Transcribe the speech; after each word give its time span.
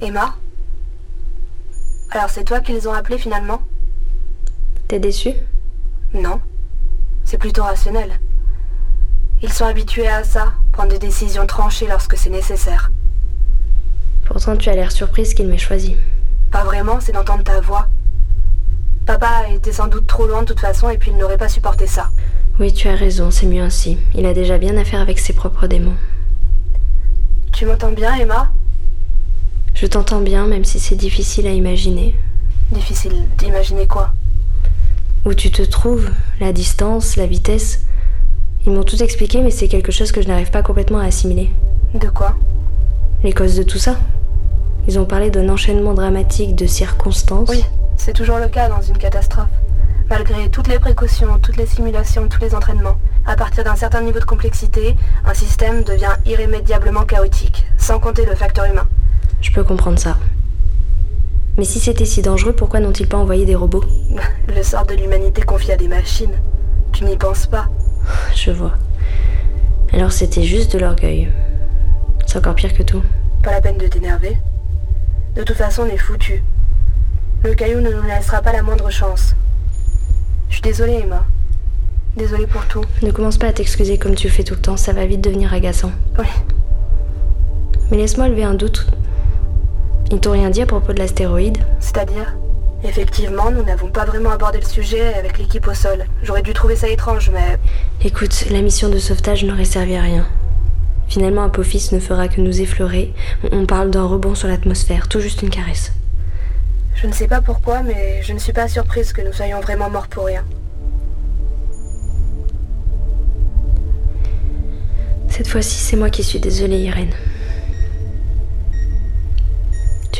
Emma 0.00 0.34
Alors 2.10 2.28
c'est 2.28 2.44
toi 2.44 2.60
qu'ils 2.60 2.88
ont 2.88 2.92
appelé 2.92 3.16
finalement? 3.18 3.62
T'es 4.88 4.98
déçu? 4.98 5.30
Non. 6.12 6.40
C'est 7.24 7.38
plutôt 7.38 7.62
rationnel. 7.62 8.20
Ils 9.42 9.52
sont 9.52 9.64
habitués 9.64 10.08
à 10.08 10.22
ça, 10.22 10.52
prendre 10.72 10.90
des 10.90 10.98
décisions 10.98 11.46
tranchées 11.46 11.86
lorsque 11.88 12.16
c'est 12.16 12.30
nécessaire. 12.30 12.90
Pourtant, 14.26 14.56
tu 14.56 14.68
as 14.68 14.74
l'air 14.74 14.92
surprise 14.92 15.34
qu'il 15.34 15.46
m'ait 15.46 15.58
choisi. 15.58 15.96
Pas 16.50 16.64
vraiment, 16.64 17.00
c'est 17.00 17.12
d'entendre 17.12 17.44
ta 17.44 17.60
voix. 17.60 17.88
Papa 19.06 19.48
était 19.50 19.72
sans 19.72 19.86
doute 19.86 20.06
trop 20.06 20.26
loin 20.26 20.42
de 20.42 20.46
toute 20.46 20.60
façon 20.60 20.90
et 20.90 20.98
puis 20.98 21.10
il 21.10 21.16
n'aurait 21.16 21.38
pas 21.38 21.48
supporté 21.48 21.86
ça. 21.86 22.10
Oui, 22.58 22.72
tu 22.72 22.88
as 22.88 22.94
raison, 22.94 23.30
c'est 23.30 23.46
mieux 23.46 23.62
ainsi. 23.62 23.98
Il 24.14 24.26
a 24.26 24.34
déjà 24.34 24.58
bien 24.58 24.76
à 24.76 24.84
faire 24.84 25.00
avec 25.00 25.18
ses 25.18 25.32
propres 25.32 25.66
démons. 25.66 25.96
Tu 27.52 27.66
m'entends 27.66 27.92
bien, 27.92 28.14
Emma? 28.14 28.50
Je 29.76 29.84
t'entends 29.84 30.22
bien, 30.22 30.46
même 30.46 30.64
si 30.64 30.80
c'est 30.80 30.94
difficile 30.94 31.46
à 31.46 31.50
imaginer. 31.50 32.14
Difficile 32.70 33.12
d'imaginer 33.36 33.86
quoi? 33.86 34.14
Où 35.26 35.34
tu 35.34 35.50
te 35.50 35.60
trouves, 35.60 36.08
la 36.40 36.54
distance, 36.54 37.16
la 37.16 37.26
vitesse. 37.26 37.82
Ils 38.64 38.72
m'ont 38.72 38.84
tout 38.84 39.02
expliqué, 39.02 39.42
mais 39.42 39.50
c'est 39.50 39.68
quelque 39.68 39.92
chose 39.92 40.12
que 40.12 40.22
je 40.22 40.28
n'arrive 40.28 40.50
pas 40.50 40.62
complètement 40.62 40.98
à 41.00 41.04
assimiler. 41.04 41.50
De 41.92 42.08
quoi? 42.08 42.36
Les 43.22 43.34
causes 43.34 43.54
de 43.54 43.64
tout 43.64 43.76
ça 43.76 43.96
Ils 44.88 44.98
ont 44.98 45.04
parlé 45.04 45.30
d'un 45.30 45.50
enchaînement 45.50 45.92
dramatique 45.92 46.56
de 46.56 46.66
circonstances. 46.66 47.50
Oui, 47.50 47.62
c'est 47.98 48.14
toujours 48.14 48.38
le 48.38 48.48
cas 48.48 48.70
dans 48.70 48.80
une 48.80 48.96
catastrophe. 48.96 49.44
Malgré 50.08 50.48
toutes 50.48 50.68
les 50.68 50.78
précautions, 50.78 51.38
toutes 51.42 51.58
les 51.58 51.66
simulations, 51.66 52.28
tous 52.28 52.40
les 52.40 52.54
entraînements, 52.54 52.96
à 53.26 53.36
partir 53.36 53.62
d'un 53.62 53.76
certain 53.76 54.00
niveau 54.00 54.20
de 54.20 54.24
complexité, 54.24 54.96
un 55.26 55.34
système 55.34 55.82
devient 55.82 56.16
irrémédiablement 56.24 57.04
chaotique, 57.04 57.66
sans 57.76 57.98
compter 57.98 58.24
le 58.24 58.34
facteur 58.34 58.64
humain. 58.64 58.88
Je 59.40 59.50
peux 59.52 59.64
comprendre 59.64 59.98
ça. 59.98 60.16
Mais 61.58 61.64
si 61.64 61.80
c'était 61.80 62.04
si 62.04 62.22
dangereux, 62.22 62.52
pourquoi 62.52 62.80
n'ont-ils 62.80 63.08
pas 63.08 63.16
envoyé 63.16 63.46
des 63.46 63.54
robots 63.54 63.84
Le 64.54 64.62
sort 64.62 64.86
de 64.86 64.94
l'humanité 64.94 65.42
confié 65.42 65.74
à 65.74 65.76
des 65.76 65.88
machines. 65.88 66.34
Tu 66.92 67.04
n'y 67.04 67.16
penses 67.16 67.46
pas 67.46 67.68
Je 68.34 68.50
vois. 68.50 68.74
Alors 69.92 70.12
c'était 70.12 70.42
juste 70.42 70.72
de 70.72 70.78
l'orgueil. 70.78 71.28
C'est 72.26 72.38
encore 72.38 72.54
pire 72.54 72.74
que 72.74 72.82
tout. 72.82 73.02
Pas 73.42 73.52
la 73.52 73.60
peine 73.60 73.78
de 73.78 73.86
t'énerver. 73.86 74.36
De 75.34 75.42
toute 75.42 75.56
façon, 75.56 75.82
on 75.82 75.86
est 75.86 75.96
foutus. 75.96 76.42
Le 77.44 77.54
caillou 77.54 77.80
ne 77.80 77.90
nous 77.90 78.02
laissera 78.02 78.42
pas 78.42 78.52
la 78.52 78.62
moindre 78.62 78.90
chance. 78.90 79.34
Je 80.48 80.54
suis 80.54 80.62
désolée, 80.62 81.00
Emma. 81.04 81.24
Désolée 82.16 82.46
pour 82.46 82.64
tout. 82.66 82.82
Ne 83.02 83.10
commence 83.10 83.36
pas 83.36 83.48
à 83.48 83.52
t'excuser 83.52 83.98
comme 83.98 84.14
tu 84.14 84.26
le 84.28 84.32
fais 84.32 84.42
tout 84.42 84.54
le 84.54 84.60
temps, 84.60 84.76
ça 84.76 84.92
va 84.92 85.04
vite 85.06 85.20
devenir 85.20 85.52
agaçant. 85.52 85.92
Oui. 86.18 86.26
Mais 87.90 87.98
laisse-moi 87.98 88.28
lever 88.28 88.44
un 88.44 88.54
doute. 88.54 88.86
Ils 90.10 90.20
t'ont 90.20 90.32
rien 90.32 90.50
dit 90.50 90.62
à 90.62 90.66
propos 90.66 90.92
de 90.92 90.98
l'astéroïde 90.98 91.58
C'est-à-dire 91.80 92.34
Effectivement, 92.84 93.50
nous 93.50 93.64
n'avons 93.64 93.88
pas 93.88 94.04
vraiment 94.04 94.30
abordé 94.30 94.58
le 94.60 94.66
sujet 94.66 95.14
avec 95.14 95.38
l'équipe 95.38 95.66
au 95.66 95.74
sol. 95.74 96.04
J'aurais 96.22 96.42
dû 96.42 96.52
trouver 96.52 96.76
ça 96.76 96.88
étrange, 96.88 97.30
mais... 97.32 97.58
Écoute, 98.04 98.46
la 98.50 98.62
mission 98.62 98.88
de 98.88 98.98
sauvetage 98.98 99.44
n'aurait 99.44 99.64
servi 99.64 99.96
à 99.96 100.02
rien. 100.02 100.26
Finalement, 101.08 101.44
Apophis 101.44 101.88
ne 101.92 101.98
fera 101.98 102.28
que 102.28 102.40
nous 102.40 102.60
effleurer. 102.60 103.12
On 103.50 103.66
parle 103.66 103.90
d'un 103.90 104.04
rebond 104.04 104.34
sur 104.34 104.46
l'atmosphère, 104.46 105.08
tout 105.08 105.20
juste 105.20 105.42
une 105.42 105.50
caresse. 105.50 105.92
Je 106.94 107.06
ne 107.06 107.12
sais 107.12 107.28
pas 107.28 107.40
pourquoi, 107.40 107.82
mais 107.82 108.22
je 108.22 108.32
ne 108.32 108.38
suis 108.38 108.52
pas 108.52 108.68
surprise 108.68 109.12
que 109.12 109.22
nous 109.22 109.32
soyons 109.32 109.60
vraiment 109.60 109.90
morts 109.90 110.08
pour 110.08 110.26
rien. 110.26 110.44
Cette 115.28 115.48
fois-ci, 115.48 115.74
c'est 115.76 115.96
moi 115.96 116.10
qui 116.10 116.22
suis 116.22 116.40
désolée, 116.40 116.78
Irène. 116.78 117.12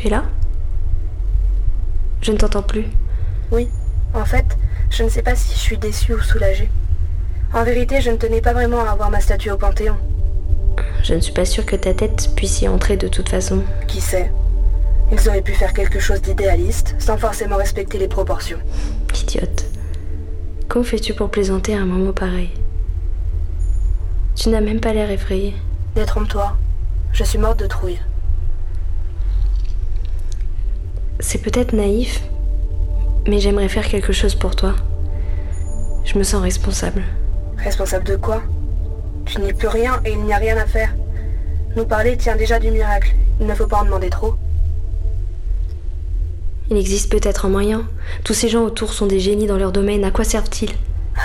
Tu 0.07 0.13
es 0.13 0.15
là? 0.15 0.23
Je 2.23 2.31
ne 2.31 2.37
t'entends 2.37 2.63
plus. 2.63 2.85
Oui, 3.51 3.69
en 4.15 4.25
fait, 4.25 4.45
je 4.89 5.03
ne 5.03 5.09
sais 5.09 5.23
pas 5.23 5.35
si 5.35 5.53
je 5.55 5.59
suis 5.59 5.79
déçue 5.79 6.15
ou 6.15 6.21
soulagée. 6.21 6.71
En 7.53 7.65
vérité, 7.65 8.01
je 8.01 8.13
ne 8.13 8.17
tenais 8.17 8.41
pas 8.41 8.53
vraiment 8.53 8.85
à 8.85 8.91
avoir 8.91 9.11
ma 9.11 9.19
statue 9.19 9.51
au 9.51 9.57
Panthéon. 9.57 9.97
Je 11.03 11.15
ne 11.15 11.19
suis 11.19 11.33
pas 11.33 11.45
sûre 11.45 11.67
que 11.67 11.75
ta 11.75 11.93
tête 11.93 12.31
puisse 12.37 12.63
y 12.63 12.69
entrer 12.69 12.97
de 12.97 13.09
toute 13.09 13.29
façon. 13.29 13.65
Qui 13.89 14.01
sait? 14.01 14.31
Ils 15.11 15.29
auraient 15.29 15.43
pu 15.43 15.55
faire 15.55 15.73
quelque 15.73 15.99
chose 15.99 16.23
d'idéaliste, 16.23 16.95
sans 17.01 17.17
forcément 17.17 17.57
respecter 17.57 17.99
les 17.99 18.07
proportions. 18.07 18.61
Idiote. 19.13 19.65
Comment 20.69 20.85
fais-tu 20.85 21.15
pour 21.15 21.31
plaisanter 21.31 21.75
à 21.75 21.81
un 21.81 21.87
moment 21.87 22.13
pareil? 22.13 22.51
Tu 24.37 24.51
n'as 24.51 24.61
même 24.61 24.79
pas 24.79 24.93
l'air 24.93 25.11
effrayée. 25.11 25.57
Détrompe-toi. 25.97 26.57
Je 27.13 27.25
suis 27.25 27.41
morte 27.41 27.59
de 27.59 27.67
trouille. 27.67 27.99
C'est 31.29 31.39
peut-être 31.39 31.73
naïf, 31.73 32.23
mais 33.27 33.41
j'aimerais 33.41 33.69
faire 33.69 33.89
quelque 33.89 34.13
chose 34.13 34.37
pour 34.37 34.55
toi. 34.55 34.77
Je 36.05 36.17
me 36.17 36.23
sens 36.23 36.41
responsable. 36.41 37.03
Responsable 37.59 38.05
de 38.05 38.15
quoi? 38.15 38.43
Tu 39.25 39.41
n'y 39.41 39.53
peux 39.53 39.67
rien 39.67 40.01
et 40.05 40.13
il 40.13 40.23
n'y 40.23 40.33
a 40.33 40.37
rien 40.37 40.57
à 40.57 40.67
faire. 40.67 40.95
Nous 41.75 41.85
parler 41.85 42.17
tient 42.17 42.37
déjà 42.37 42.61
du 42.61 42.71
miracle. 42.71 43.17
Il 43.41 43.47
ne 43.49 43.55
faut 43.57 43.67
pas 43.67 43.79
en 43.79 43.85
demander 43.85 44.09
trop. 44.09 44.37
Il 46.71 46.77
existe 46.77 47.11
peut-être 47.11 47.47
un 47.47 47.51
moyen. 47.51 47.89
Tous 48.23 48.35
ces 48.35 48.49
gens 48.49 48.63
autour 48.63 48.93
sont 48.93 49.07
des 49.07 49.19
génies 49.19 49.49
dans 49.49 49.59
leur 49.59 49.73
domaine. 49.73 50.05
À 50.05 50.13
quoi 50.13 50.23
servent-ils? 50.23 50.77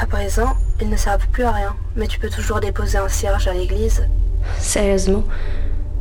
À 0.01 0.07
présent, 0.07 0.57
ils 0.81 0.89
ne 0.89 0.97
servent 0.97 1.27
plus 1.27 1.43
à 1.43 1.51
rien. 1.51 1.75
Mais 1.95 2.07
tu 2.07 2.17
peux 2.17 2.29
toujours 2.29 2.59
déposer 2.59 2.97
un 2.97 3.07
cierge 3.07 3.47
à 3.47 3.53
l'église. 3.53 4.07
Sérieusement, 4.57 5.25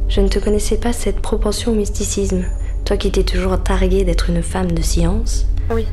je 0.08 0.22
ne 0.22 0.28
te 0.28 0.38
connaissais 0.38 0.78
pas 0.78 0.94
cette 0.94 1.20
propension 1.20 1.72
au 1.72 1.74
mysticisme. 1.74 2.46
Toi 2.90 2.96
qui 2.96 3.12
t'es 3.12 3.22
toujours 3.22 3.62
targuée 3.62 4.02
d'être 4.02 4.30
une 4.30 4.42
femme 4.42 4.72
de 4.72 4.82
science. 4.82 5.46
Oui. 5.70 5.86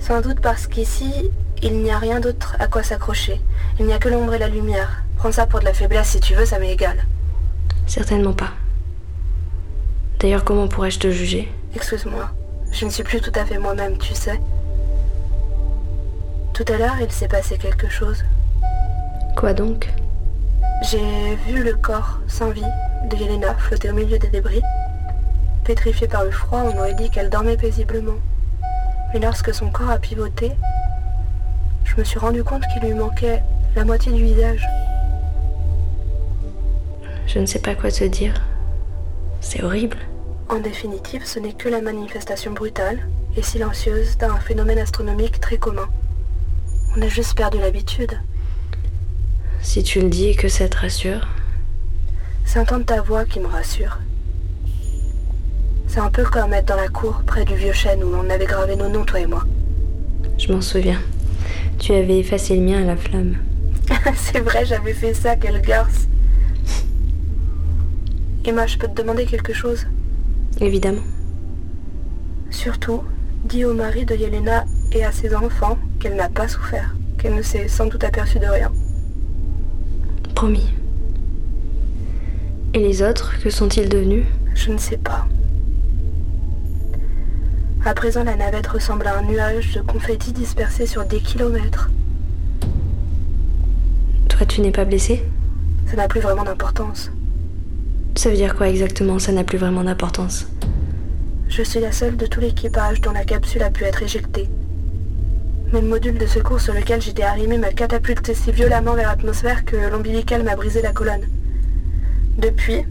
Sans 0.00 0.22
doute 0.22 0.40
parce 0.40 0.66
qu'ici, 0.66 1.30
il 1.62 1.84
n'y 1.84 1.92
a 1.92 1.98
rien 2.00 2.18
d'autre 2.18 2.56
à 2.58 2.66
quoi 2.66 2.82
s'accrocher. 2.82 3.40
Il 3.78 3.86
n'y 3.86 3.92
a 3.92 4.00
que 4.00 4.08
l'ombre 4.08 4.34
et 4.34 4.40
la 4.40 4.48
lumière. 4.48 5.04
Prends 5.18 5.30
ça 5.30 5.46
pour 5.46 5.60
de 5.60 5.66
la 5.66 5.72
faiblesse 5.72 6.08
si 6.08 6.18
tu 6.18 6.34
veux, 6.34 6.46
ça 6.46 6.58
m'est 6.58 6.72
égal. 6.72 7.06
Certainement 7.86 8.32
pas. 8.32 8.50
D'ailleurs, 10.18 10.42
comment 10.42 10.66
pourrais-je 10.66 10.98
te 10.98 11.12
juger? 11.12 11.48
Excuse-moi, 11.76 12.28
je 12.72 12.84
ne 12.84 12.90
suis 12.90 13.04
plus 13.04 13.20
tout 13.20 13.30
à 13.36 13.44
fait 13.44 13.58
moi-même, 13.58 13.98
tu 13.98 14.16
sais. 14.16 14.40
Tout 16.54 16.64
à 16.66 16.76
l'heure, 16.76 16.96
il 17.00 17.12
s'est 17.12 17.28
passé 17.28 17.56
quelque 17.56 17.88
chose. 17.88 18.24
Quoi 19.36 19.54
donc? 19.54 19.90
J'ai 20.90 21.36
vu 21.46 21.62
le 21.62 21.74
corps 21.74 22.18
sans 22.26 22.50
vie 22.50 22.64
de 23.08 23.16
Yelena 23.16 23.54
flotter 23.54 23.90
au 23.90 23.94
milieu 23.94 24.18
des 24.18 24.26
débris. 24.26 24.62
Pétrifiée 25.64 26.08
par 26.08 26.24
le 26.24 26.30
froid, 26.30 26.62
on 26.64 26.78
aurait 26.78 26.94
dit 26.94 27.10
qu'elle 27.10 27.30
dormait 27.30 27.56
paisiblement. 27.56 28.18
Mais 29.12 29.20
lorsque 29.20 29.52
son 29.52 29.70
corps 29.70 29.90
a 29.90 29.98
pivoté, 29.98 30.52
je 31.84 31.96
me 31.96 32.04
suis 32.04 32.18
rendu 32.18 32.44
compte 32.44 32.62
qu'il 32.72 32.82
lui 32.82 32.94
manquait 32.94 33.42
la 33.76 33.84
moitié 33.84 34.12
du 34.12 34.24
visage. 34.24 34.66
Je 37.26 37.38
ne 37.38 37.46
sais 37.46 37.58
pas 37.60 37.74
quoi 37.74 37.90
te 37.90 38.04
dire. 38.04 38.34
C'est 39.40 39.62
horrible. 39.62 39.98
En 40.48 40.58
définitive, 40.58 41.24
ce 41.24 41.38
n'est 41.38 41.52
que 41.52 41.68
la 41.68 41.80
manifestation 41.80 42.52
brutale 42.52 42.98
et 43.36 43.42
silencieuse 43.42 44.18
d'un 44.18 44.36
phénomène 44.36 44.78
astronomique 44.78 45.40
très 45.40 45.56
commun. 45.56 45.88
On 46.96 47.02
a 47.02 47.08
juste 47.08 47.36
perdu 47.36 47.58
l'habitude. 47.58 48.18
Si 49.62 49.82
tu 49.84 50.00
le 50.00 50.08
dis 50.08 50.26
et 50.26 50.34
que 50.34 50.48
ça 50.48 50.68
te 50.68 50.76
rassure. 50.76 51.28
C'est 52.44 52.58
entendre 52.58 52.84
ta 52.84 53.00
voix 53.00 53.24
qui 53.24 53.38
me 53.38 53.46
rassure. 53.46 53.98
C'est 55.92 55.98
un 55.98 56.08
peu 56.08 56.22
comme 56.22 56.52
être 56.52 56.68
dans 56.68 56.76
la 56.76 56.86
cour, 56.86 57.20
près 57.26 57.44
du 57.44 57.56
vieux 57.56 57.72
chêne 57.72 58.04
où 58.04 58.14
on 58.14 58.30
avait 58.30 58.46
gravé 58.46 58.76
nos 58.76 58.88
noms, 58.88 59.04
toi 59.04 59.18
et 59.18 59.26
moi. 59.26 59.42
Je 60.38 60.52
m'en 60.52 60.60
souviens. 60.60 61.00
Tu 61.80 61.92
avais 61.92 62.20
effacé 62.20 62.54
le 62.54 62.62
mien 62.62 62.80
à 62.80 62.86
la 62.86 62.96
flamme. 62.96 63.34
C'est 64.14 64.38
vrai, 64.38 64.64
j'avais 64.64 64.94
fait 64.94 65.14
ça, 65.14 65.34
quelle 65.34 65.60
garce. 65.60 66.06
Emma, 68.44 68.68
je 68.68 68.78
peux 68.78 68.86
te 68.86 69.02
demander 69.02 69.26
quelque 69.26 69.52
chose? 69.52 69.88
Évidemment. 70.60 71.02
Surtout, 72.50 73.02
dis 73.44 73.64
au 73.64 73.74
mari 73.74 74.04
de 74.04 74.14
Yelena 74.14 74.66
et 74.92 75.04
à 75.04 75.10
ses 75.10 75.34
enfants 75.34 75.76
qu'elle 75.98 76.14
n'a 76.14 76.28
pas 76.28 76.46
souffert, 76.46 76.94
qu'elle 77.18 77.34
ne 77.34 77.42
s'est 77.42 77.66
sans 77.66 77.86
doute 77.86 78.04
aperçue 78.04 78.38
de 78.38 78.46
rien. 78.46 78.70
Promis. 80.36 80.72
Et 82.74 82.78
les 82.78 83.02
autres, 83.02 83.40
que 83.42 83.50
sont-ils 83.50 83.88
devenus? 83.88 84.26
Je 84.54 84.70
ne 84.70 84.78
sais 84.78 84.96
pas. 84.96 85.26
À 87.84 87.94
présent, 87.94 88.24
la 88.24 88.36
navette 88.36 88.66
ressemble 88.66 89.06
à 89.06 89.18
un 89.18 89.22
nuage 89.22 89.72
de 89.74 89.80
confettis 89.80 90.32
dispersé 90.32 90.84
sur 90.86 91.06
des 91.06 91.20
kilomètres. 91.20 91.88
Toi, 94.28 94.46
tu 94.46 94.60
n'es 94.60 94.70
pas 94.70 94.84
blessé? 94.84 95.24
Ça 95.86 95.96
n'a 95.96 96.06
plus 96.06 96.20
vraiment 96.20 96.44
d'importance. 96.44 97.10
Ça 98.16 98.28
veut 98.28 98.36
dire 98.36 98.54
quoi 98.54 98.68
exactement? 98.68 99.18
Ça 99.18 99.32
n'a 99.32 99.44
plus 99.44 99.56
vraiment 99.56 99.82
d'importance. 99.82 100.46
Je 101.48 101.62
suis 101.62 101.80
la 101.80 101.90
seule 101.90 102.16
de 102.18 102.26
tout 102.26 102.40
l'équipage 102.40 103.00
dont 103.00 103.12
la 103.12 103.24
capsule 103.24 103.62
a 103.62 103.70
pu 103.70 103.84
être 103.84 104.02
éjectée. 104.02 104.48
Mais 105.72 105.80
le 105.80 105.88
module 105.88 106.18
de 106.18 106.26
secours 106.26 106.60
sur 106.60 106.74
lequel 106.74 107.00
j'étais 107.00 107.22
arrimé 107.22 107.56
m'a 107.56 107.72
catapulté 107.72 108.34
si 108.34 108.52
violemment 108.52 108.94
vers 108.94 109.08
l'atmosphère 109.08 109.64
que 109.64 109.76
l'ombilical 109.90 110.42
m'a 110.42 110.54
brisé 110.54 110.82
la 110.82 110.92
colonne. 110.92 111.26
Depuis, 112.36 112.84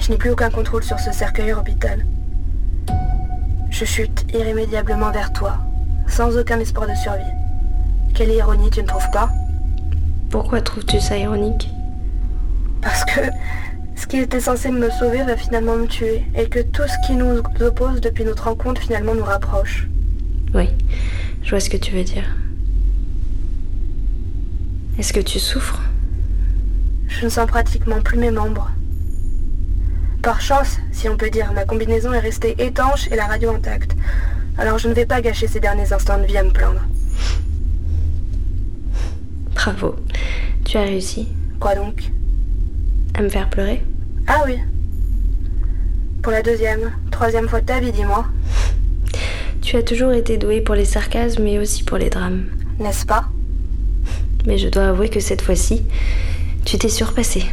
Je 0.00 0.12
n'ai 0.12 0.18
plus 0.18 0.30
aucun 0.30 0.50
contrôle 0.50 0.84
sur 0.84 0.98
ce 1.00 1.10
cercueil 1.10 1.52
orbital. 1.52 2.04
Je 3.78 3.84
chute 3.84 4.24
irrémédiablement 4.32 5.10
vers 5.10 5.34
toi, 5.34 5.58
sans 6.08 6.38
aucun 6.38 6.58
espoir 6.60 6.88
de 6.88 6.94
survie. 6.94 7.20
Quelle 8.14 8.30
ironie, 8.30 8.70
tu 8.70 8.80
ne 8.80 8.86
trouves 8.86 9.10
pas? 9.12 9.28
Pourquoi 10.30 10.62
trouves-tu 10.62 10.98
ça 10.98 11.18
ironique? 11.18 11.68
Parce 12.80 13.04
que 13.04 13.20
ce 13.94 14.06
qui 14.06 14.16
était 14.16 14.40
censé 14.40 14.70
me 14.70 14.88
sauver 14.88 15.24
va 15.24 15.36
finalement 15.36 15.76
me 15.76 15.86
tuer, 15.86 16.24
et 16.34 16.48
que 16.48 16.60
tout 16.60 16.84
ce 16.88 17.06
qui 17.06 17.16
nous 17.16 17.42
oppose 17.60 18.00
depuis 18.00 18.24
notre 18.24 18.44
rencontre 18.44 18.80
finalement 18.80 19.14
nous 19.14 19.24
rapproche. 19.24 19.86
Oui, 20.54 20.70
je 21.42 21.50
vois 21.50 21.60
ce 21.60 21.68
que 21.68 21.76
tu 21.76 21.92
veux 21.92 22.04
dire. 22.04 22.24
Est-ce 24.98 25.12
que 25.12 25.20
tu 25.20 25.38
souffres? 25.38 25.82
Je 27.08 27.26
ne 27.26 27.28
sens 27.28 27.46
pratiquement 27.46 28.00
plus 28.00 28.18
mes 28.18 28.30
membres. 28.30 28.70
Par 30.26 30.40
chance, 30.40 30.80
si 30.90 31.08
on 31.08 31.16
peut 31.16 31.30
dire, 31.30 31.52
ma 31.52 31.64
combinaison 31.64 32.12
est 32.12 32.18
restée 32.18 32.56
étanche 32.58 33.06
et 33.12 33.14
la 33.14 33.26
radio 33.26 33.52
intacte. 33.52 33.94
Alors 34.58 34.76
je 34.76 34.88
ne 34.88 34.92
vais 34.92 35.06
pas 35.06 35.20
gâcher 35.20 35.46
ces 35.46 35.60
derniers 35.60 35.92
instants 35.92 36.18
de 36.18 36.24
vie 36.24 36.36
à 36.36 36.42
me 36.42 36.50
plaindre. 36.50 36.80
Bravo, 39.54 39.94
tu 40.64 40.78
as 40.78 40.82
réussi. 40.82 41.28
Quoi 41.60 41.76
donc? 41.76 42.10
À 43.14 43.22
me 43.22 43.28
faire 43.28 43.48
pleurer? 43.48 43.84
Ah 44.26 44.42
oui. 44.44 44.58
Pour 46.24 46.32
la 46.32 46.42
deuxième, 46.42 46.90
troisième 47.12 47.48
fois 47.48 47.60
de 47.60 47.66
ta 47.66 47.78
vie, 47.78 47.92
dis-moi. 47.92 48.26
Tu 49.62 49.76
as 49.76 49.84
toujours 49.84 50.10
été 50.10 50.38
doué 50.38 50.60
pour 50.60 50.74
les 50.74 50.86
sarcasmes 50.86 51.44
mais 51.44 51.60
aussi 51.60 51.84
pour 51.84 51.98
les 51.98 52.10
drames. 52.10 52.46
N'est-ce 52.80 53.06
pas? 53.06 53.28
Mais 54.44 54.58
je 54.58 54.66
dois 54.66 54.88
avouer 54.88 55.08
que 55.08 55.20
cette 55.20 55.42
fois-ci, 55.42 55.84
tu 56.64 56.78
t'es 56.78 56.88
surpassé. 56.88 57.44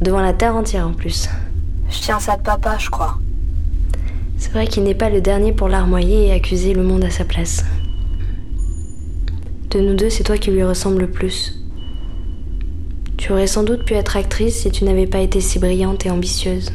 Devant 0.00 0.22
la 0.22 0.32
terre 0.32 0.56
entière 0.56 0.88
en 0.88 0.94
plus. 0.94 1.28
Je 1.92 2.00
tiens 2.00 2.18
ça 2.18 2.36
de 2.36 2.42
papa, 2.42 2.78
je 2.78 2.88
crois. 2.88 3.18
C'est 4.38 4.50
vrai 4.50 4.66
qu'il 4.66 4.82
n'est 4.82 4.94
pas 4.94 5.10
le 5.10 5.20
dernier 5.20 5.52
pour 5.52 5.68
larmoyer 5.68 6.28
et 6.28 6.32
accuser 6.32 6.72
le 6.72 6.82
monde 6.82 7.04
à 7.04 7.10
sa 7.10 7.24
place. 7.24 7.64
De 9.70 9.78
nous 9.78 9.94
deux, 9.94 10.08
c'est 10.08 10.24
toi 10.24 10.38
qui 10.38 10.50
lui 10.50 10.64
ressemble 10.64 11.02
le 11.02 11.10
plus. 11.10 11.62
Tu 13.18 13.30
aurais 13.30 13.46
sans 13.46 13.62
doute 13.62 13.84
pu 13.84 13.92
être 13.92 14.16
actrice 14.16 14.62
si 14.62 14.70
tu 14.70 14.84
n'avais 14.84 15.06
pas 15.06 15.20
été 15.20 15.40
si 15.40 15.58
brillante 15.58 16.06
et 16.06 16.10
ambitieuse. 16.10 16.72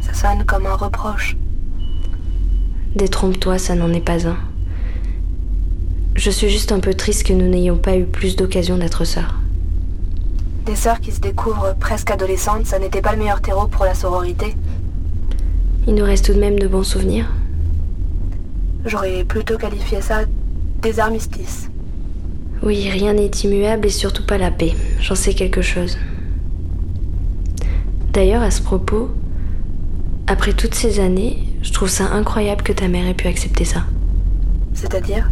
Ça 0.00 0.12
sonne 0.12 0.44
comme 0.44 0.66
un 0.66 0.74
reproche. 0.74 1.36
Détrompe-toi, 2.96 3.58
ça 3.58 3.76
n'en 3.76 3.92
est 3.92 4.04
pas 4.04 4.26
un. 4.26 4.36
Je 6.16 6.30
suis 6.30 6.50
juste 6.50 6.72
un 6.72 6.80
peu 6.80 6.94
triste 6.94 7.26
que 7.26 7.32
nous 7.32 7.48
n'ayons 7.48 7.76
pas 7.76 7.96
eu 7.96 8.04
plus 8.04 8.34
d'occasion 8.34 8.76
d'être 8.76 9.04
sœurs. 9.04 9.40
Des 10.66 10.76
sœurs 10.76 11.00
qui 11.00 11.12
se 11.12 11.20
découvrent 11.20 11.74
presque 11.78 12.10
adolescentes, 12.10 12.66
ça 12.66 12.78
n'était 12.78 13.02
pas 13.02 13.12
le 13.12 13.18
meilleur 13.18 13.42
terreau 13.42 13.66
pour 13.66 13.84
la 13.84 13.94
sororité. 13.94 14.56
Il 15.86 15.94
nous 15.94 16.04
reste 16.04 16.26
tout 16.26 16.32
de 16.32 16.40
même 16.40 16.58
de 16.58 16.66
bons 16.66 16.82
souvenirs. 16.82 17.26
J'aurais 18.86 19.24
plutôt 19.24 19.58
qualifié 19.58 20.00
ça 20.00 20.20
des 20.80 21.00
armistices. 21.00 21.68
Oui, 22.62 22.88
rien 22.88 23.12
n'est 23.12 23.26
immuable 23.26 23.86
et 23.86 23.90
surtout 23.90 24.24
pas 24.24 24.38
la 24.38 24.50
paix. 24.50 24.72
J'en 25.00 25.14
sais 25.14 25.34
quelque 25.34 25.60
chose. 25.60 25.98
D'ailleurs, 28.14 28.42
à 28.42 28.50
ce 28.50 28.62
propos, 28.62 29.10
après 30.26 30.54
toutes 30.54 30.74
ces 30.74 31.00
années, 31.00 31.44
je 31.62 31.72
trouve 31.72 31.88
ça 31.88 32.04
incroyable 32.04 32.62
que 32.62 32.72
ta 32.72 32.88
mère 32.88 33.06
ait 33.06 33.14
pu 33.14 33.26
accepter 33.26 33.64
ça. 33.64 33.84
C'est-à-dire? 34.72 35.30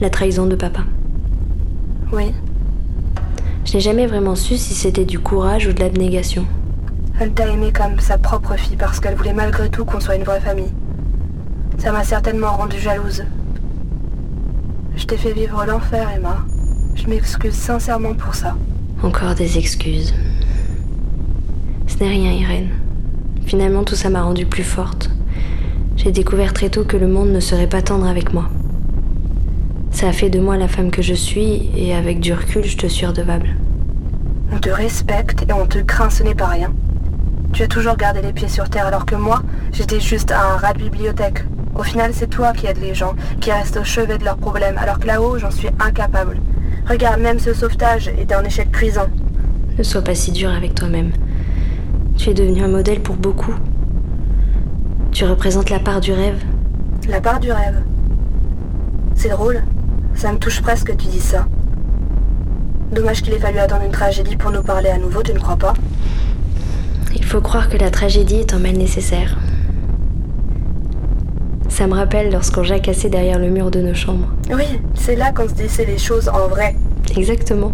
La 0.00 0.10
trahison 0.10 0.46
de 0.46 0.56
papa. 0.56 0.80
Oui. 2.12 2.34
Je 3.64 3.74
n'ai 3.74 3.80
jamais 3.80 4.06
vraiment 4.06 4.34
su 4.34 4.56
si 4.56 4.74
c'était 4.74 5.04
du 5.04 5.18
courage 5.18 5.66
ou 5.66 5.72
de 5.72 5.80
l'abnégation. 5.80 6.46
Elle 7.20 7.32
t'a 7.32 7.46
aimé 7.46 7.72
comme 7.72 8.00
sa 8.00 8.18
propre 8.18 8.56
fille 8.56 8.76
parce 8.76 8.98
qu'elle 8.98 9.14
voulait 9.14 9.32
malgré 9.32 9.70
tout 9.70 9.84
qu'on 9.84 10.00
soit 10.00 10.16
une 10.16 10.24
vraie 10.24 10.40
famille. 10.40 10.72
Ça 11.78 11.92
m'a 11.92 12.04
certainement 12.04 12.56
rendue 12.56 12.78
jalouse. 12.78 13.24
Je 14.96 15.04
t'ai 15.06 15.16
fait 15.16 15.32
vivre 15.32 15.64
l'enfer, 15.64 16.10
Emma. 16.14 16.44
Je 16.94 17.06
m'excuse 17.06 17.54
sincèrement 17.54 18.14
pour 18.14 18.34
ça. 18.34 18.56
Encore 19.02 19.34
des 19.34 19.58
excuses. 19.58 20.14
Ce 21.86 21.96
n'est 21.98 22.10
rien, 22.10 22.32
Irène. 22.32 22.70
Finalement, 23.46 23.84
tout 23.84 23.94
ça 23.94 24.10
m'a 24.10 24.22
rendue 24.22 24.46
plus 24.46 24.64
forte. 24.64 25.10
J'ai 25.96 26.12
découvert 26.12 26.52
très 26.52 26.70
tôt 26.70 26.84
que 26.84 26.96
le 26.96 27.08
monde 27.08 27.30
ne 27.30 27.40
serait 27.40 27.68
pas 27.68 27.82
tendre 27.82 28.06
avec 28.06 28.32
moi. 28.32 28.48
Ça 29.92 30.08
a 30.08 30.12
fait 30.12 30.30
de 30.30 30.40
moi 30.40 30.56
la 30.56 30.68
femme 30.68 30.90
que 30.90 31.02
je 31.02 31.14
suis 31.14 31.70
et 31.76 31.94
avec 31.94 32.18
du 32.18 32.32
recul, 32.32 32.64
je 32.64 32.76
te 32.76 32.86
suis 32.86 33.06
redevable. 33.06 33.54
On 34.52 34.58
te 34.58 34.70
respecte 34.70 35.44
et 35.48 35.52
on 35.52 35.66
te 35.66 35.78
craint, 35.78 36.10
ce 36.10 36.22
n'est 36.22 36.34
pas 36.34 36.46
rien. 36.46 36.72
Tu 37.52 37.62
as 37.62 37.68
toujours 37.68 37.96
gardé 37.96 38.22
les 38.22 38.32
pieds 38.32 38.48
sur 38.48 38.68
terre 38.68 38.86
alors 38.86 39.04
que 39.04 39.14
moi, 39.14 39.42
j'étais 39.70 40.00
juste 40.00 40.32
un 40.32 40.56
rat 40.56 40.72
de 40.72 40.78
bibliothèque. 40.78 41.44
Au 41.74 41.82
final, 41.82 42.12
c'est 42.14 42.28
toi 42.28 42.52
qui 42.52 42.66
aides 42.66 42.80
les 42.80 42.94
gens, 42.94 43.14
qui 43.40 43.52
restent 43.52 43.76
au 43.76 43.84
chevet 43.84 44.18
de 44.18 44.24
leurs 44.24 44.38
problèmes, 44.38 44.78
alors 44.78 44.98
que 44.98 45.06
là-haut, 45.06 45.38
j'en 45.38 45.50
suis 45.50 45.68
incapable. 45.78 46.38
Regarde, 46.88 47.20
même 47.20 47.38
ce 47.38 47.52
sauvetage 47.52 48.08
était 48.08 48.34
un 48.34 48.44
échec 48.44 48.72
cuisant. 48.72 49.08
Ne 49.78 49.82
sois 49.82 50.02
pas 50.02 50.14
si 50.14 50.32
dur 50.32 50.50
avec 50.50 50.74
toi-même. 50.74 51.12
Tu 52.16 52.30
es 52.30 52.34
devenu 52.34 52.62
un 52.62 52.68
modèle 52.68 53.00
pour 53.00 53.16
beaucoup. 53.16 53.54
Tu 55.12 55.24
représentes 55.24 55.70
la 55.70 55.78
part 55.78 56.00
du 56.00 56.12
rêve. 56.12 56.42
La 57.08 57.20
part 57.20 57.40
du 57.40 57.52
rêve. 57.52 57.82
C'est 59.14 59.28
drôle. 59.28 59.62
Ça 60.14 60.32
me 60.32 60.38
touche 60.38 60.62
presque 60.62 60.88
que 60.88 60.92
tu 60.92 61.08
dis 61.08 61.20
ça. 61.20 61.46
Dommage 62.92 63.22
qu'il 63.22 63.32
ait 63.32 63.38
fallu 63.38 63.58
attendre 63.58 63.84
une 63.84 63.92
tragédie 63.92 64.36
pour 64.36 64.50
nous 64.50 64.62
parler 64.62 64.90
à 64.90 64.98
nouveau, 64.98 65.22
tu 65.22 65.32
ne 65.32 65.38
crois 65.38 65.56
pas? 65.56 65.74
Il 67.14 67.24
faut 67.24 67.40
croire 67.40 67.68
que 67.68 67.78
la 67.78 67.90
tragédie 67.90 68.36
est 68.36 68.54
un 68.54 68.58
mal 68.58 68.76
nécessaire. 68.76 69.36
Ça 71.68 71.86
me 71.86 71.94
rappelle 71.94 72.30
lorsqu'on 72.30 72.62
jacassait 72.62 73.08
derrière 73.08 73.38
le 73.38 73.48
mur 73.48 73.70
de 73.70 73.80
nos 73.80 73.94
chambres. 73.94 74.28
Oui, 74.50 74.64
c'est 74.94 75.16
là 75.16 75.32
qu'on 75.32 75.48
se 75.48 75.54
disait 75.54 75.86
les 75.86 75.98
choses 75.98 76.28
en 76.28 76.48
vrai. 76.48 76.76
Exactement. 77.16 77.72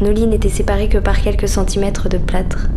Nos 0.00 0.12
lits 0.12 0.26
n'étaient 0.26 0.48
séparés 0.48 0.88
que 0.88 0.98
par 0.98 1.22
quelques 1.22 1.48
centimètres 1.48 2.08
de 2.08 2.18
plâtre. 2.18 2.68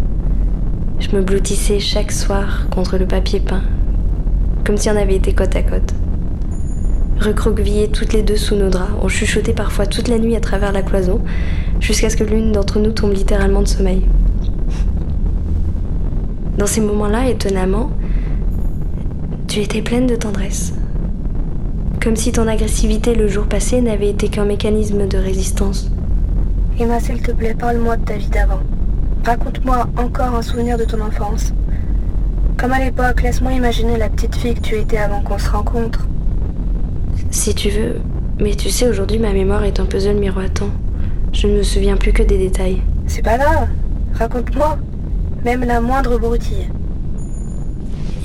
Je 0.99 1.09
me 1.15 1.21
bloutissais 1.21 1.79
chaque 1.79 2.11
soir 2.11 2.67
contre 2.71 2.97
le 2.97 3.05
papier 3.05 3.41
peint, 3.41 3.63
comme 4.65 4.77
si 4.77 4.89
on 4.89 4.95
avait 4.95 5.15
été 5.15 5.33
côte 5.33 5.55
à 5.55 5.63
côte. 5.63 5.93
Recroquevillées 7.19 7.87
toutes 7.87 8.13
les 8.13 8.21
deux 8.21 8.35
sous 8.35 8.55
nos 8.55 8.69
draps, 8.69 8.91
on 9.01 9.07
chuchotait 9.07 9.53
parfois 9.53 9.87
toute 9.87 10.07
la 10.07 10.19
nuit 10.19 10.35
à 10.35 10.39
travers 10.39 10.71
la 10.71 10.81
cloison, 10.81 11.21
jusqu'à 11.79 12.09
ce 12.09 12.17
que 12.17 12.23
l'une 12.23 12.51
d'entre 12.51 12.79
nous 12.79 12.91
tombe 12.91 13.13
littéralement 13.13 13.61
de 13.61 13.67
sommeil. 13.67 14.03
Dans 16.57 16.67
ces 16.67 16.81
moments-là, 16.81 17.29
étonnamment, 17.29 17.91
tu 19.47 19.61
étais 19.61 19.81
pleine 19.81 20.07
de 20.07 20.15
tendresse. 20.15 20.73
Comme 22.01 22.15
si 22.15 22.31
ton 22.31 22.47
agressivité 22.47 23.15
le 23.15 23.27
jour 23.27 23.45
passé 23.45 23.81
n'avait 23.81 24.09
été 24.09 24.27
qu'un 24.27 24.45
mécanisme 24.45 25.07
de 25.07 25.17
résistance. 25.17 25.89
Emma, 26.79 26.99
s'il 26.99 27.21
te 27.21 27.31
plaît, 27.31 27.55
parle-moi 27.57 27.97
de 27.97 28.05
ta 28.05 28.17
vie 28.17 28.29
d'avant. 28.29 28.59
Raconte-moi 29.25 29.87
encore 29.97 30.35
un 30.35 30.41
souvenir 30.41 30.77
de 30.77 30.83
ton 30.83 31.01
enfance. 31.01 31.53
Comme 32.57 32.73
à 32.73 32.79
l'époque, 32.79 33.21
laisse-moi 33.23 33.53
imaginer 33.53 33.97
la 33.97 34.09
petite 34.09 34.35
fille 34.35 34.53
que 34.55 34.61
tu 34.61 34.75
étais 34.75 34.97
avant 34.97 35.21
qu'on 35.21 35.39
se 35.39 35.49
rencontre. 35.49 36.07
Si 37.35 37.53
tu 37.53 37.69
veux, 37.69 37.97
mais 38.39 38.55
tu 38.55 38.69
sais, 38.69 38.87
aujourd'hui 38.87 39.19
ma 39.19 39.33
mémoire 39.33 39.65
est 39.65 39.81
un 39.81 39.85
puzzle 39.85 40.15
miroitant. 40.15 40.69
Je 41.33 41.47
ne 41.47 41.57
me 41.57 41.63
souviens 41.63 41.97
plus 41.97 42.13
que 42.13 42.23
des 42.23 42.37
détails. 42.37 42.81
C'est 43.07 43.21
pas 43.21 43.37
grave. 43.37 43.67
Raconte-moi. 44.13 44.77
Même 45.43 45.65
la 45.65 45.81
moindre 45.81 46.17
broutille. 46.17 46.69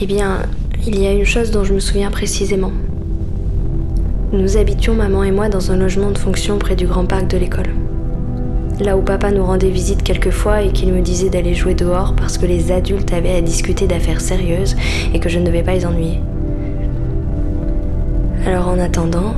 Eh 0.00 0.06
bien, 0.06 0.42
il 0.86 0.96
y 0.98 1.08
a 1.08 1.12
une 1.12 1.24
chose 1.24 1.50
dont 1.50 1.64
je 1.64 1.74
me 1.74 1.80
souviens 1.80 2.12
précisément. 2.12 2.70
Nous 4.32 4.56
habitions, 4.56 4.94
maman 4.94 5.24
et 5.24 5.32
moi, 5.32 5.48
dans 5.48 5.72
un 5.72 5.76
logement 5.76 6.12
de 6.12 6.18
fonction 6.18 6.56
près 6.58 6.76
du 6.76 6.86
grand 6.86 7.04
parc 7.04 7.26
de 7.26 7.36
l'école. 7.36 7.74
Là 8.78 8.96
où 8.96 9.02
papa 9.02 9.32
nous 9.32 9.44
rendait 9.44 9.70
visite 9.70 10.04
quelquefois 10.04 10.62
et 10.62 10.70
qu'il 10.70 10.92
me 10.92 11.02
disait 11.02 11.30
d'aller 11.30 11.54
jouer 11.54 11.74
dehors 11.74 12.14
parce 12.14 12.38
que 12.38 12.46
les 12.46 12.70
adultes 12.70 13.12
avaient 13.12 13.34
à 13.34 13.42
discuter 13.42 13.88
d'affaires 13.88 14.20
sérieuses 14.20 14.76
et 15.12 15.18
que 15.18 15.28
je 15.28 15.40
ne 15.40 15.46
devais 15.46 15.64
pas 15.64 15.74
les 15.74 15.84
ennuyer. 15.84 16.20
Alors 18.46 18.68
en 18.68 18.78
attendant, 18.78 19.34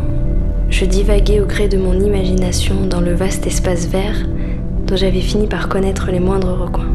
je 0.71 0.85
divaguais 0.85 1.41
au 1.41 1.47
gré 1.47 1.69
de 1.69 1.77
mon 1.77 1.99
imagination 1.99 2.87
dans 2.89 3.01
le 3.01 3.13
vaste 3.15 3.47
espace 3.47 3.87
vert 3.87 4.17
dont 4.87 4.97
j'avais 4.97 5.21
fini 5.21 5.49
par 5.49 5.69
connaître 5.69 6.11
les 6.13 6.21
moindres 6.21 6.57
recoins. 6.57 6.89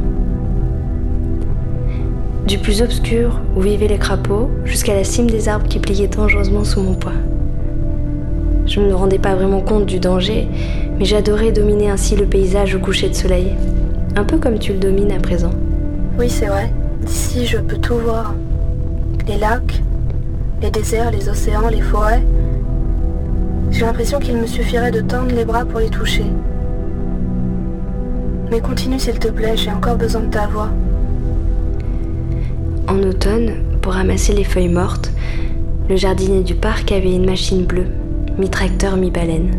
Du 2.47 2.59
plus 2.59 2.81
obscur 2.81 3.41
où 3.57 3.61
vivaient 3.61 3.89
les 3.89 3.97
crapauds 3.97 4.49
jusqu'à 4.63 4.95
la 4.95 5.03
cime 5.03 5.29
des 5.29 5.49
arbres 5.49 5.67
qui 5.67 5.79
pliaient 5.79 6.07
dangereusement 6.07 6.63
sous 6.63 6.81
mon 6.81 6.93
poids. 6.93 7.11
Je 8.65 8.79
ne 8.79 8.87
me 8.87 8.95
rendais 8.95 9.19
pas 9.19 9.35
vraiment 9.35 9.61
compte 9.61 9.85
du 9.85 9.99
danger, 9.99 10.47
mais 10.97 11.05
j'adorais 11.05 11.51
dominer 11.51 11.89
ainsi 11.89 12.15
le 12.15 12.25
paysage 12.25 12.73
au 12.73 12.79
coucher 12.79 13.09
de 13.09 13.15
soleil, 13.15 13.53
un 14.15 14.23
peu 14.23 14.37
comme 14.37 14.59
tu 14.59 14.71
le 14.73 14.79
domines 14.79 15.11
à 15.11 15.19
présent. 15.19 15.51
Oui, 16.17 16.29
c'est 16.29 16.47
vrai. 16.47 16.71
D'ici, 17.05 17.45
je 17.45 17.57
peux 17.57 17.77
tout 17.77 17.97
voir. 17.97 18.33
Les 19.27 19.37
lacs, 19.37 19.83
les 20.61 20.71
déserts, 20.71 21.11
les 21.11 21.29
océans, 21.29 21.69
les 21.69 21.81
forêts. 21.81 22.23
J'ai 23.71 23.85
l'impression 23.85 24.19
qu'il 24.19 24.37
me 24.37 24.47
suffirait 24.47 24.91
de 24.91 25.01
tendre 25.01 25.33
les 25.35 25.45
bras 25.45 25.65
pour 25.65 25.79
les 25.79 25.89
toucher. 25.89 26.25
Mais 28.49 28.59
continue 28.59 28.99
s'il 28.99 29.19
te 29.19 29.27
plaît, 29.27 29.57
j'ai 29.57 29.71
encore 29.71 29.97
besoin 29.97 30.21
de 30.21 30.31
ta 30.31 30.47
voix. 30.47 30.69
En 32.87 33.03
automne, 33.03 33.51
pour 33.81 33.93
ramasser 33.93 34.33
les 34.33 34.45
feuilles 34.45 34.69
mortes, 34.69 35.11
le 35.89 35.95
jardinier 35.95 36.43
du 36.43 36.55
parc 36.55 36.91
avait 36.91 37.13
une 37.13 37.25
machine 37.25 37.65
bleue, 37.65 37.87
mi-tracteur, 38.37 38.97
mi-baleine. 38.97 39.51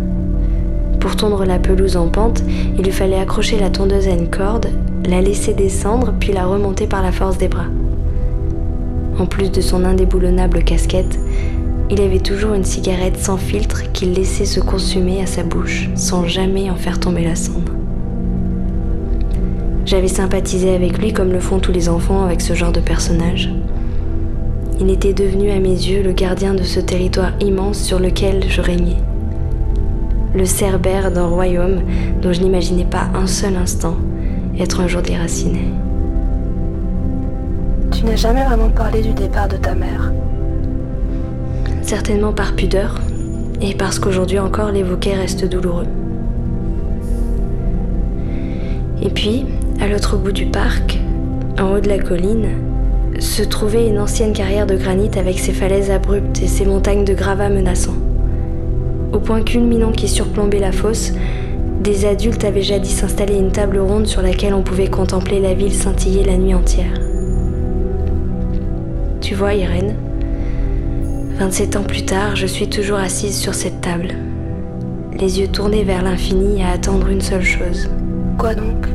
Pour 1.01 1.15
tondre 1.15 1.45
la 1.45 1.59
pelouse 1.59 1.97
en 1.97 2.09
pente, 2.09 2.43
il 2.77 2.85
lui 2.85 2.91
fallait 2.91 3.21
accrocher 3.21 3.59
la 3.59 3.71
tondeuse 3.71 4.09
à 4.09 4.13
une 4.13 4.31
corde, 4.31 4.69
la 5.09 5.21
laisser 5.21 5.55
descendre, 5.55 6.13
puis 6.19 6.33
la 6.33 6.47
remonter 6.47 6.87
par 6.87 7.03
la 7.03 7.13
force 7.13 7.39
des 7.39 7.49
bras. 7.49 7.67
En 9.19 9.27
plus 9.27 9.51
de 9.51 9.61
son 9.61 9.85
indéboulonnable 9.85 10.63
casquette, 10.63 11.19
il 11.91 12.01
avait 12.01 12.21
toujours 12.21 12.55
une 12.55 12.65
cigarette 12.65 13.19
sans 13.19 13.37
filtre 13.37 13.91
qu'il 13.93 14.13
laissait 14.13 14.45
se 14.45 14.61
consumer 14.61 15.21
à 15.21 15.27
sa 15.27 15.43
bouche 15.43 15.89
sans 15.97 16.25
jamais 16.27 16.71
en 16.71 16.77
faire 16.77 17.01
tomber 17.01 17.25
la 17.25 17.35
cendre. 17.35 17.73
J'avais 19.87 20.09
sympathisé 20.09 20.73
avec 20.75 20.99
lui 20.99 21.13
comme 21.13 21.33
le 21.33 21.41
font 21.41 21.59
tous 21.59 21.73
les 21.73 21.89
enfants 21.89 22.25
avec 22.25 22.41
ce 22.41 22.55
genre 22.55 22.73
de 22.73 22.81
personnage. 22.81 23.51
Il 24.81 24.91
était 24.91 25.15
devenu 25.15 25.51
à 25.51 25.59
mes 25.59 25.71
yeux 25.71 26.03
le 26.03 26.13
gardien 26.13 26.55
de 26.55 26.63
ce 26.63 26.79
territoire 26.79 27.33
immense 27.41 27.81
sur 27.81 27.99
lequel 27.99 28.45
je 28.49 28.61
régnais. 28.61 28.99
Le 30.35 30.45
cerbère 30.45 31.11
d'un 31.11 31.27
royaume 31.27 31.81
dont 32.23 32.33
je 32.33 32.43
n'imaginais 32.43 32.85
pas 32.85 33.09
un 33.15 33.27
seul 33.27 33.57
instant 33.57 33.97
être 34.61 34.81
un 34.81 34.87
jour 34.87 35.03
déraciné. 35.03 35.63
N'as 38.09 38.17
jamais 38.17 38.43
vraiment 38.43 38.71
parlé 38.71 39.03
du 39.03 39.13
départ 39.13 39.49
de 39.49 39.59
ta 39.59 39.75
mère. 39.75 40.11
Certainement 41.83 42.33
par 42.33 42.57
pudeur, 42.57 42.95
et 43.61 43.75
parce 43.75 43.99
qu'aujourd'hui 43.99 44.39
encore 44.39 44.71
l'évoquer 44.71 45.13
reste 45.13 45.45
douloureux. 45.45 45.85
Et 49.03 49.11
puis, 49.11 49.45
à 49.79 49.89
l'autre 49.89 50.17
bout 50.17 50.33
du 50.33 50.47
parc, 50.47 50.99
en 51.61 51.75
haut 51.75 51.81
de 51.81 51.89
la 51.89 51.99
colline, 51.99 52.49
se 53.19 53.43
trouvait 53.43 53.89
une 53.89 53.99
ancienne 53.99 54.33
carrière 54.33 54.67
de 54.67 54.77
granit 54.77 55.11
avec 55.19 55.39
ses 55.39 55.53
falaises 55.53 55.91
abruptes 55.91 56.41
et 56.41 56.49
ses 56.49 56.65
montagnes 56.65 57.05
de 57.05 57.13
gravats 57.13 57.51
menaçants. 57.51 57.99
Au 59.13 59.19
point 59.19 59.43
culminant 59.43 59.93
qui 59.93 60.09
surplombait 60.09 60.61
la 60.61 60.73
fosse, 60.73 61.13
des 61.83 62.07
adultes 62.07 62.45
avaient 62.45 62.63
jadis 62.63 63.05
installé 63.05 63.37
une 63.37 63.53
table 63.53 63.79
ronde 63.79 64.07
sur 64.07 64.23
laquelle 64.23 64.55
on 64.55 64.63
pouvait 64.63 64.89
contempler 64.89 65.41
la 65.41 65.53
ville 65.53 65.75
scintiller 65.75 66.25
la 66.25 66.39
nuit 66.39 66.55
entière. 66.55 67.08
Tu 69.29 69.35
vois, 69.35 69.53
Irène, 69.53 69.95
27 71.37 71.77
ans 71.77 71.83
plus 71.83 72.07
tard, 72.07 72.35
je 72.35 72.47
suis 72.47 72.67
toujours 72.67 72.97
assise 72.97 73.39
sur 73.39 73.53
cette 73.53 73.83
table, 73.83 74.15
les 75.21 75.39
yeux 75.39 75.49
tournés 75.49 75.85
vers 75.85 76.03
l'infini 76.03 76.63
à 76.63 76.71
attendre 76.71 77.09
une 77.09 77.21
seule 77.21 77.43
chose. 77.43 77.91
Quoi 78.39 78.55
donc? 78.55 78.87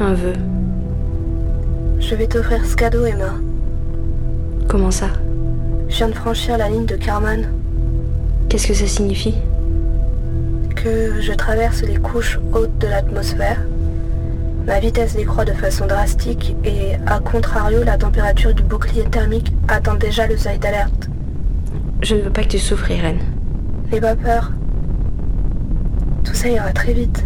Un 0.00 0.14
vœu. 0.14 0.32
Je 2.00 2.14
vais 2.14 2.26
t'offrir 2.26 2.64
ce 2.64 2.74
cadeau, 2.74 3.04
Emma. 3.04 3.34
Comment 4.66 4.90
ça? 4.90 5.08
Je 5.90 5.96
viens 5.98 6.08
de 6.08 6.14
franchir 6.14 6.56
la 6.56 6.70
ligne 6.70 6.86
de 6.86 6.96
Karman. 6.96 7.48
Qu'est-ce 8.48 8.68
que 8.68 8.74
ça 8.74 8.86
signifie? 8.86 9.34
Que 10.74 11.20
je 11.20 11.34
traverse 11.34 11.82
les 11.82 11.98
couches 11.98 12.40
hautes 12.54 12.78
de 12.78 12.86
l'atmosphère. 12.86 13.60
Ma 14.66 14.78
vitesse 14.78 15.16
décroît 15.16 15.44
de 15.44 15.52
façon 15.52 15.86
drastique 15.86 16.56
et, 16.64 16.94
à 17.06 17.18
contrario, 17.18 17.82
la 17.82 17.98
température 17.98 18.54
du 18.54 18.62
bouclier 18.62 19.02
thermique 19.04 19.52
atteint 19.68 19.96
déjà 19.96 20.26
le 20.26 20.36
seuil 20.36 20.58
d'alerte. 20.58 21.08
Je 22.00 22.14
ne 22.14 22.22
veux 22.22 22.30
pas 22.30 22.42
que 22.42 22.48
tu 22.48 22.58
souffres, 22.58 22.90
Irène. 22.90 23.18
N'aie 23.90 24.00
pas 24.00 24.14
peur. 24.14 24.52
Tout 26.24 26.34
ça 26.34 26.48
ira 26.48 26.72
très 26.72 26.92
vite. 26.92 27.24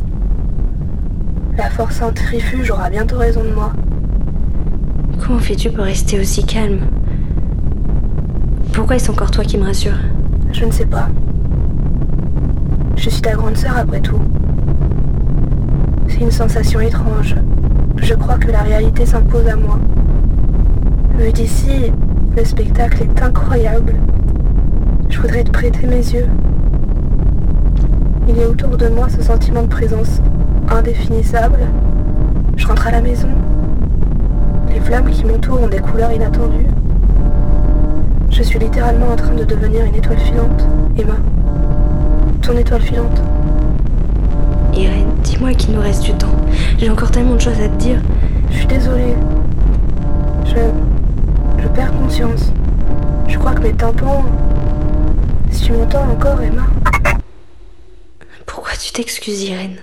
La 1.58 1.70
force 1.70 1.96
centrifuge 1.96 2.70
aura 2.70 2.88
bientôt 2.88 3.18
raison 3.18 3.44
de 3.44 3.52
moi. 3.52 3.72
Comment 5.22 5.38
fais-tu 5.38 5.70
pour 5.70 5.84
rester 5.84 6.18
aussi 6.18 6.44
calme? 6.44 6.80
Pourquoi 8.72 8.96
est-ce 8.96 9.10
encore 9.10 9.30
toi 9.30 9.44
qui 9.44 9.58
me 9.58 9.64
rassure? 9.64 9.98
Je 10.52 10.64
ne 10.64 10.70
sais 10.70 10.86
pas. 10.86 11.08
Je 12.96 13.10
suis 13.10 13.22
ta 13.22 13.34
grande 13.34 13.56
sœur 13.56 13.76
après 13.76 14.00
tout. 14.00 14.20
C'est 16.08 16.20
une 16.20 16.30
sensation 16.30 16.80
étrange. 16.80 17.34
Je 17.96 18.14
crois 18.14 18.36
que 18.36 18.50
la 18.50 18.60
réalité 18.62 19.04
s'impose 19.06 19.46
à 19.48 19.56
moi. 19.56 19.78
Vu 21.18 21.32
d'ici, 21.32 21.92
le 22.36 22.44
spectacle 22.44 23.02
est 23.02 23.22
incroyable. 23.22 23.94
Je 25.08 25.20
voudrais 25.20 25.44
te 25.44 25.50
prêter 25.50 25.86
mes 25.86 25.96
yeux. 25.96 26.26
Il 28.28 28.36
y 28.38 28.42
a 28.42 28.48
autour 28.48 28.76
de 28.76 28.88
moi 28.88 29.08
ce 29.08 29.22
sentiment 29.22 29.62
de 29.62 29.68
présence 29.68 30.20
indéfinissable. 30.68 31.60
Je 32.56 32.66
rentre 32.66 32.86
à 32.88 32.92
la 32.92 33.00
maison. 33.00 33.28
Les 34.72 34.80
flammes 34.80 35.10
qui 35.10 35.24
m'entourent 35.24 35.62
ont 35.62 35.68
des 35.68 35.78
couleurs 35.78 36.12
inattendues. 36.12 36.66
Je 38.30 38.42
suis 38.42 38.58
littéralement 38.58 39.08
en 39.12 39.16
train 39.16 39.34
de 39.34 39.44
devenir 39.44 39.84
une 39.84 39.94
étoile 39.94 40.18
filante, 40.18 40.66
Emma. 40.98 41.16
Ton 42.42 42.52
étoile 42.56 42.82
filante. 42.82 43.22
Irène, 44.76 45.08
dis-moi 45.22 45.54
qu'il 45.54 45.72
nous 45.74 45.80
reste 45.80 46.02
du 46.02 46.12
temps. 46.12 46.34
J'ai 46.78 46.90
encore 46.90 47.10
tellement 47.10 47.34
de 47.36 47.40
choses 47.40 47.60
à 47.60 47.68
te 47.68 47.76
dire. 47.76 47.98
Je 48.50 48.58
suis 48.58 48.66
désolée. 48.66 49.16
Je. 50.44 51.62
Je 51.62 51.68
perds 51.68 51.92
conscience. 51.92 52.52
Je 53.26 53.38
crois 53.38 53.54
que 53.54 53.62
mes 53.62 53.72
tympans. 53.72 54.24
Si 55.50 55.64
tu 55.64 55.72
m'entends 55.72 56.10
encore, 56.10 56.42
Emma. 56.42 56.66
Pourquoi 58.44 58.72
tu 58.78 58.92
t'excuses, 58.92 59.44
Irène? 59.44 59.76